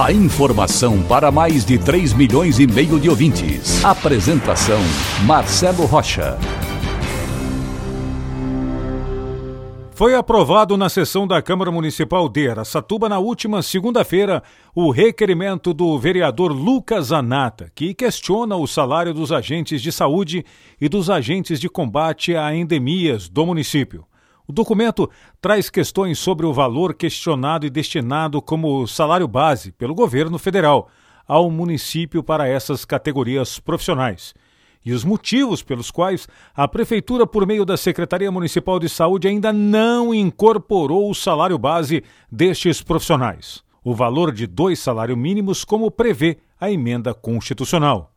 A 0.00 0.10
informação 0.10 1.02
para 1.02 1.30
mais 1.30 1.66
de 1.66 1.78
3 1.78 2.14
milhões 2.14 2.58
e 2.58 2.66
meio 2.66 2.98
de 2.98 3.10
ouvintes. 3.10 3.84
Apresentação 3.84 4.80
Marcelo 5.26 5.84
Rocha. 5.84 6.38
Foi 9.92 10.14
aprovado 10.14 10.78
na 10.78 10.88
sessão 10.88 11.26
da 11.26 11.42
Câmara 11.42 11.70
Municipal 11.70 12.26
de 12.26 12.48
Aracatuba 12.48 13.06
na 13.06 13.18
última 13.18 13.60
segunda-feira 13.60 14.42
o 14.74 14.90
requerimento 14.90 15.74
do 15.74 15.96
vereador 15.98 16.52
Lucas 16.52 17.12
Anata, 17.12 17.70
que 17.74 17.92
questiona 17.92 18.56
o 18.56 18.66
salário 18.66 19.12
dos 19.12 19.30
agentes 19.30 19.82
de 19.82 19.92
saúde 19.92 20.44
e 20.80 20.88
dos 20.88 21.10
agentes 21.10 21.60
de 21.60 21.68
combate 21.68 22.34
a 22.34 22.52
endemias 22.56 23.28
do 23.28 23.44
município. 23.44 24.06
O 24.52 24.54
documento 24.54 25.08
traz 25.40 25.70
questões 25.70 26.18
sobre 26.18 26.44
o 26.44 26.52
valor 26.52 26.92
questionado 26.92 27.64
e 27.64 27.70
destinado 27.70 28.42
como 28.42 28.86
salário 28.86 29.26
base 29.26 29.72
pelo 29.72 29.94
governo 29.94 30.38
federal 30.38 30.90
ao 31.26 31.50
município 31.50 32.22
para 32.22 32.46
essas 32.46 32.84
categorias 32.84 33.58
profissionais 33.58 34.34
e 34.84 34.92
os 34.92 35.04
motivos 35.04 35.62
pelos 35.62 35.90
quais 35.90 36.28
a 36.54 36.68
Prefeitura, 36.68 37.26
por 37.26 37.46
meio 37.46 37.64
da 37.64 37.78
Secretaria 37.78 38.30
Municipal 38.30 38.78
de 38.78 38.90
Saúde, 38.90 39.26
ainda 39.26 39.54
não 39.54 40.12
incorporou 40.12 41.10
o 41.10 41.14
salário 41.14 41.56
base 41.56 42.04
destes 42.30 42.82
profissionais, 42.82 43.64
o 43.82 43.94
valor 43.94 44.30
de 44.32 44.46
dois 44.46 44.78
salários 44.78 45.16
mínimos, 45.16 45.64
como 45.64 45.90
prevê 45.90 46.36
a 46.60 46.70
emenda 46.70 47.14
constitucional. 47.14 48.12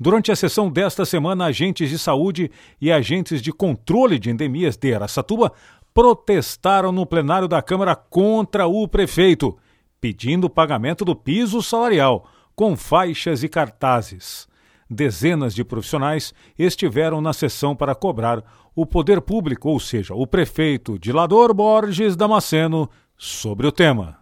Durante 0.00 0.30
a 0.30 0.36
sessão 0.36 0.70
desta 0.70 1.04
semana, 1.04 1.46
agentes 1.46 1.90
de 1.90 1.98
saúde 1.98 2.52
e 2.80 2.92
agentes 2.92 3.42
de 3.42 3.52
controle 3.52 4.16
de 4.16 4.30
endemias 4.30 4.76
de 4.76 4.94
Aracatuba 4.94 5.52
protestaram 5.98 6.92
no 6.92 7.04
plenário 7.04 7.48
da 7.48 7.60
Câmara 7.60 7.96
contra 7.96 8.68
o 8.68 8.86
prefeito, 8.86 9.58
pedindo 10.00 10.44
o 10.44 10.50
pagamento 10.50 11.04
do 11.04 11.16
piso 11.16 11.60
salarial, 11.60 12.30
com 12.54 12.76
faixas 12.76 13.42
e 13.42 13.48
cartazes 13.48 14.46
dezenas 14.88 15.52
de 15.52 15.64
profissionais 15.64 16.32
estiveram 16.56 17.20
na 17.20 17.32
sessão 17.32 17.74
para 17.74 17.96
cobrar 17.96 18.44
o 18.76 18.86
poder 18.86 19.20
público, 19.20 19.68
ou 19.68 19.80
seja, 19.80 20.14
o 20.14 20.24
prefeito 20.24 20.96
Dilador 21.00 21.52
Borges 21.52 22.14
Damasceno, 22.14 22.88
sobre 23.16 23.66
o 23.66 23.72
tema. 23.72 24.18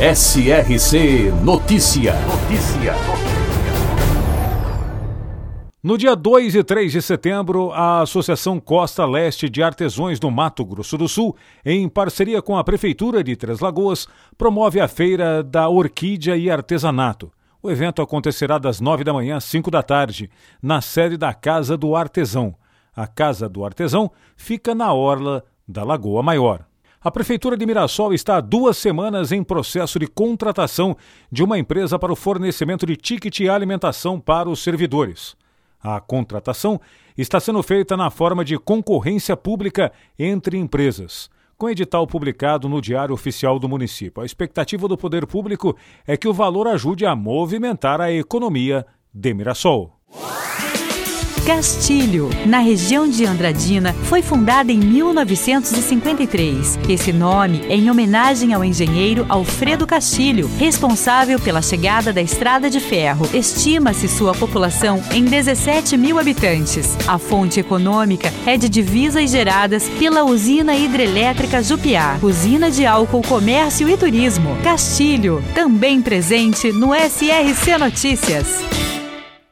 SRC 0.00 1.30
Notícia. 1.44 2.14
Notícia. 2.14 3.27
No 5.80 5.96
dia 5.96 6.16
2 6.16 6.56
e 6.56 6.64
3 6.64 6.90
de 6.90 7.00
setembro, 7.00 7.70
a 7.70 8.00
Associação 8.00 8.58
Costa 8.58 9.06
Leste 9.06 9.48
de 9.48 9.62
Artesões 9.62 10.18
do 10.18 10.28
Mato 10.28 10.64
Grosso 10.64 10.98
do 10.98 11.06
Sul, 11.06 11.36
em 11.64 11.88
parceria 11.88 12.42
com 12.42 12.56
a 12.56 12.64
Prefeitura 12.64 13.22
de 13.22 13.36
Três 13.36 13.60
Lagoas, 13.60 14.08
promove 14.36 14.80
a 14.80 14.88
Feira 14.88 15.40
da 15.40 15.68
Orquídea 15.68 16.36
e 16.36 16.50
Artesanato. 16.50 17.30
O 17.62 17.70
evento 17.70 18.02
acontecerá 18.02 18.58
das 18.58 18.80
9 18.80 19.04
da 19.04 19.12
manhã 19.12 19.36
às 19.36 19.44
5 19.44 19.70
da 19.70 19.80
tarde, 19.80 20.28
na 20.60 20.80
sede 20.80 21.16
da 21.16 21.32
Casa 21.32 21.76
do 21.76 21.94
Artesão. 21.94 22.56
A 22.94 23.06
Casa 23.06 23.48
do 23.48 23.64
Artesão 23.64 24.10
fica 24.36 24.74
na 24.74 24.92
orla 24.92 25.44
da 25.66 25.84
Lagoa 25.84 26.24
Maior. 26.24 26.66
A 27.00 27.08
Prefeitura 27.08 27.56
de 27.56 27.64
Mirassol 27.64 28.12
está 28.12 28.38
há 28.38 28.40
duas 28.40 28.76
semanas 28.76 29.30
em 29.30 29.44
processo 29.44 30.00
de 30.00 30.08
contratação 30.08 30.96
de 31.30 31.44
uma 31.44 31.56
empresa 31.56 31.96
para 32.00 32.12
o 32.12 32.16
fornecimento 32.16 32.84
de 32.84 32.96
ticket 32.96 33.38
e 33.38 33.48
alimentação 33.48 34.18
para 34.18 34.50
os 34.50 34.60
servidores. 34.60 35.36
A 35.96 36.00
contratação 36.02 36.78
está 37.16 37.40
sendo 37.40 37.62
feita 37.62 37.96
na 37.96 38.10
forma 38.10 38.44
de 38.44 38.58
concorrência 38.58 39.34
pública 39.34 39.90
entre 40.18 40.58
empresas 40.58 41.30
com 41.56 41.70
edital 41.70 42.06
publicado 42.06 42.68
no 42.68 42.80
Diário 42.80 43.14
Oficial 43.14 43.58
do 43.58 43.68
Município. 43.68 44.22
A 44.22 44.26
expectativa 44.26 44.86
do 44.86 44.98
poder 44.98 45.26
público 45.26 45.76
é 46.06 46.14
que 46.14 46.28
o 46.28 46.32
valor 46.32 46.68
ajude 46.68 47.06
a 47.06 47.16
movimentar 47.16 48.02
a 48.02 48.12
economia 48.12 48.86
de 49.12 49.32
Mirassol. 49.32 49.97
Castilho, 51.48 52.28
na 52.44 52.58
região 52.58 53.08
de 53.08 53.24
Andradina, 53.24 53.94
foi 54.04 54.20
fundada 54.20 54.70
em 54.70 54.76
1953. 54.76 56.78
Esse 56.86 57.10
nome 57.10 57.64
é 57.70 57.74
em 57.74 57.90
homenagem 57.90 58.52
ao 58.52 58.62
engenheiro 58.62 59.24
Alfredo 59.30 59.86
Castilho, 59.86 60.50
responsável 60.58 61.40
pela 61.40 61.62
chegada 61.62 62.12
da 62.12 62.20
estrada 62.20 62.68
de 62.68 62.80
ferro. 62.80 63.26
Estima-se 63.32 64.08
sua 64.08 64.34
população 64.34 65.02
em 65.10 65.24
17 65.24 65.96
mil 65.96 66.18
habitantes. 66.18 66.94
A 67.08 67.16
fonte 67.16 67.58
econômica 67.58 68.30
é 68.44 68.58
de 68.58 68.68
divisas 68.68 69.30
geradas 69.30 69.88
pela 69.98 70.24
usina 70.24 70.76
hidrelétrica 70.76 71.62
Jupiá, 71.62 72.18
usina 72.20 72.70
de 72.70 72.84
álcool, 72.84 73.22
comércio 73.22 73.88
e 73.88 73.96
turismo. 73.96 74.54
Castilho, 74.62 75.42
também 75.54 76.02
presente 76.02 76.70
no 76.72 76.94
SRC 76.94 77.78
Notícias. 77.78 78.87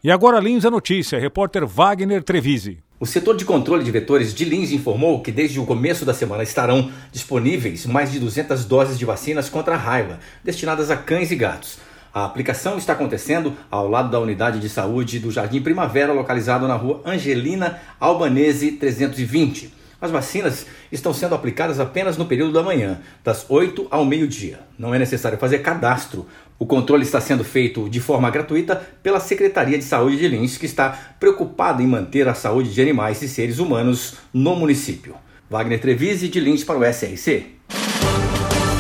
E 0.07 0.11
agora 0.13 0.39
Lins 0.39 0.65
a 0.65 0.71
notícia, 0.71 1.19
repórter 1.19 1.67
Wagner 1.67 2.23
Trevisi. 2.23 2.79
O 3.01 3.05
setor 3.05 3.37
de 3.37 3.45
controle 3.45 3.83
de 3.83 3.91
vetores 3.91 4.33
de 4.33 4.45
Lins 4.45 4.71
informou 4.71 5.21
que 5.21 5.33
desde 5.33 5.59
o 5.59 5.67
começo 5.67 6.05
da 6.05 6.15
semana 6.15 6.45
estarão 6.45 6.93
disponíveis 7.11 7.87
mais 7.87 8.13
de 8.13 8.21
200 8.21 8.67
doses 8.67 9.01
de 9.01 9.05
vacinas 9.05 9.49
contra 9.49 9.75
a 9.75 9.77
raiva, 9.77 10.21
destinadas 10.45 10.93
a 10.93 10.97
cães 10.97 11.33
e 11.33 11.35
gatos. 11.35 11.79
A 12.15 12.25
aplicação 12.25 12.79
está 12.79 12.93
acontecendo 12.93 13.57
ao 13.69 13.89
lado 13.89 14.09
da 14.09 14.21
unidade 14.21 14.61
de 14.61 14.69
saúde 14.69 15.19
do 15.19 15.33
Jardim 15.33 15.61
Primavera, 15.61 16.13
localizado 16.13 16.69
na 16.69 16.77
rua 16.77 17.03
Angelina 17.05 17.81
Albanese 17.99 18.71
320. 18.71 19.75
As 20.01 20.11
vacinas 20.11 20.67
estão 20.93 21.15
sendo 21.15 21.35
aplicadas 21.35 21.81
apenas 21.81 22.19
no 22.19 22.27
período 22.27 22.53
da 22.53 22.63
manhã, 22.63 23.01
das 23.25 23.47
8 23.49 23.87
ao 23.91 24.05
meio-dia. 24.05 24.61
Não 24.79 24.95
é 24.95 24.99
necessário 24.99 25.39
fazer 25.39 25.61
cadastro. 25.61 26.27
O 26.59 26.67
controle 26.67 27.03
está 27.03 27.21
sendo 27.21 27.43
feito 27.43 27.89
de 27.89 28.01
forma 28.01 28.31
gratuita 28.31 28.77
pela 29.03 29.21
Secretaria 29.21 29.79
de 29.79 29.85
Saúde 29.85 30.19
de 30.19 30.29
Lins, 30.29 30.59
que 30.59 30.67
está 30.67 31.17
preocupada 31.19 31.83
em 31.83 31.87
manter 31.87 32.29
a 32.29 32.35
saúde 32.35 32.73
de 32.73 32.81
animais 32.81 33.23
e 33.23 33.29
seres 33.29 33.59
humanos 33.59 34.17
no 34.33 34.55
município. 34.55 35.15
Wagner 35.49 35.81
Trevise 35.81 36.29
de 36.29 36.41
Lins 36.41 36.63
para 36.63 36.79
o 36.79 36.85
SRC. 36.85 37.57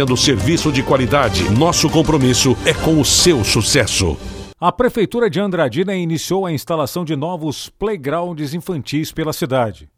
oferecendo 0.00 0.16
serviço 0.16 0.72
de 0.72 0.82
qualidade. 0.82 1.50
Nosso 1.50 1.88
compromisso 1.90 2.56
é 2.64 2.72
com 2.72 3.00
o 3.00 3.04
seu 3.04 3.44
sucesso. 3.44 4.16
A 4.58 4.72
Prefeitura 4.72 5.28
de 5.28 5.40
Andradina 5.40 5.94
iniciou 5.94 6.46
a 6.46 6.52
instalação 6.52 7.04
de 7.04 7.16
novos 7.16 7.68
playgrounds 7.68 8.54
infantis 8.54 9.12
pela 9.12 9.32
cidade. 9.32 9.88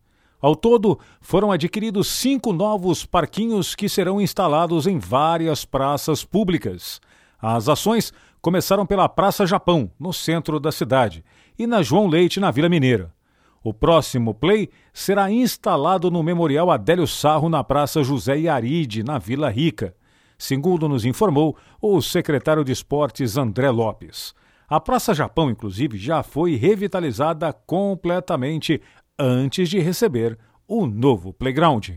Ao 0.41 0.57
todo, 0.57 0.99
foram 1.21 1.53
adquiridos 1.53 2.09
cinco 2.09 2.53
novos 2.53 3.05
parquinhos 3.05 3.75
que 3.75 3.89
serão 3.89 4.21
instalados 4.21 4.87
em 4.87 4.99
várias 4.99 5.65
praças 5.65 6.25
públicas. 6.25 7.01
As 7.41 7.69
ações 7.69 8.13
começaram 8.41 8.85
pela 8.85 9.09
Praça 9.09 9.47
Japão, 9.47 9.91
no 9.99 10.13
centro 10.13 10.59
da 10.59 10.73
cidade, 10.73 11.25
e 11.57 11.67
na 11.67 11.83
João 11.83 12.09
Leite, 12.09 12.41
na 12.41 12.51
Vila 12.51 12.69
Mineira. 12.69 13.13
O 13.65 13.73
próximo 13.73 14.35
play 14.35 14.69
será 14.93 15.31
instalado 15.31 16.11
no 16.11 16.23
Memorial 16.23 16.71
Adélio 16.71 17.07
Sarro, 17.07 17.49
na 17.49 17.63
Praça 17.63 18.03
José 18.03 18.41
Iaride, 18.41 19.05
na 19.05 19.19
Vila 19.19 19.49
Rica, 19.49 19.95
segundo 20.37 20.89
nos 20.89 21.05
informou 21.05 21.57
o 21.81 22.03
secretário 22.03 22.65
de 22.65 22.73
Esportes 22.73 23.37
André 23.37 23.71
Lopes. 23.71 24.35
A 24.69 24.81
Praça 24.81 25.15
Japão, 25.15 25.49
inclusive, 25.49 25.97
já 25.97 26.23
foi 26.25 26.57
revitalizada 26.57 27.53
completamente 27.53 28.81
antes 29.17 29.69
de 29.69 29.79
receber 29.79 30.37
o 30.67 30.87
novo 30.87 31.33
playground. 31.33 31.91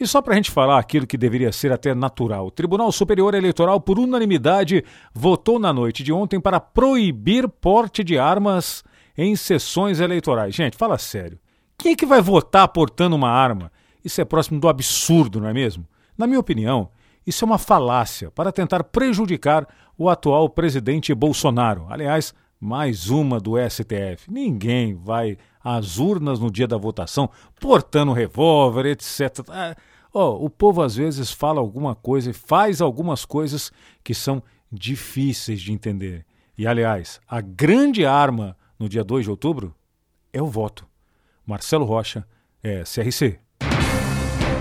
E 0.00 0.06
só 0.06 0.22
para 0.22 0.32
a 0.32 0.36
gente 0.36 0.50
falar 0.50 0.78
aquilo 0.78 1.06
que 1.06 1.18
deveria 1.18 1.50
ser 1.50 1.72
até 1.72 1.92
natural, 1.92 2.46
o 2.46 2.50
Tribunal 2.52 2.90
Superior 2.92 3.34
Eleitoral, 3.34 3.80
por 3.80 3.98
unanimidade, 3.98 4.84
votou 5.12 5.58
na 5.58 5.72
noite 5.72 6.04
de 6.04 6.12
ontem 6.12 6.40
para 6.40 6.60
proibir 6.60 7.48
porte 7.48 8.04
de 8.04 8.16
armas 8.16 8.84
em 9.18 9.34
sessões 9.34 9.98
eleitorais. 9.98 10.54
Gente, 10.54 10.76
fala 10.76 10.96
sério. 10.96 11.40
Quem 11.76 11.92
é 11.92 11.96
que 11.96 12.06
vai 12.06 12.22
votar 12.22 12.68
portando 12.68 13.16
uma 13.16 13.30
arma? 13.30 13.72
Isso 14.04 14.20
é 14.20 14.24
próximo 14.24 14.60
do 14.60 14.68
absurdo, 14.68 15.40
não 15.40 15.48
é 15.48 15.52
mesmo? 15.52 15.84
Na 16.16 16.26
minha 16.26 16.38
opinião, 16.38 16.88
isso 17.26 17.44
é 17.44 17.46
uma 17.46 17.58
falácia 17.58 18.30
para 18.30 18.52
tentar 18.52 18.84
prejudicar 18.84 19.66
o 19.98 20.08
atual 20.08 20.48
presidente 20.48 21.12
Bolsonaro. 21.12 21.86
Aliás, 21.90 22.32
mais 22.60 23.10
uma 23.10 23.40
do 23.40 23.54
STF. 23.58 24.30
Ninguém 24.30 24.94
vai 24.94 25.36
às 25.62 25.98
urnas 25.98 26.38
no 26.38 26.50
dia 26.50 26.66
da 26.66 26.76
votação 26.76 27.28
portando 27.60 28.12
revólver, 28.12 28.86
etc. 28.86 29.40
Oh, 30.12 30.44
o 30.44 30.48
povo 30.48 30.80
às 30.80 30.96
vezes 30.96 31.32
fala 31.32 31.60
alguma 31.60 31.94
coisa 31.94 32.30
e 32.30 32.32
faz 32.32 32.80
algumas 32.80 33.24
coisas 33.24 33.72
que 34.02 34.14
são 34.14 34.42
difíceis 34.70 35.60
de 35.60 35.72
entender. 35.72 36.24
E, 36.56 36.66
aliás, 36.66 37.20
a 37.28 37.40
grande 37.40 38.04
arma 38.04 38.56
no 38.78 38.88
dia 38.88 39.02
2 39.02 39.24
de 39.24 39.30
outubro 39.30 39.74
é 40.32 40.42
o 40.42 40.46
voto. 40.46 40.86
Marcelo 41.46 41.84
Rocha, 41.84 42.26
é 42.62 42.82
CRC. 42.82 43.38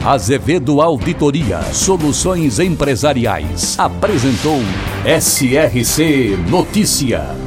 Azevedo 0.06 0.80
Auditoria 0.82 1.62
Soluções 1.74 2.60
Empresariais 2.60 3.78
apresentou 3.78 4.60
SRC 5.06 6.38
Notícia. 6.50 7.47